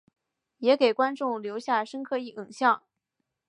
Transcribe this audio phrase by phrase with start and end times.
[0.57, 2.81] 也给观众留下深刻影象。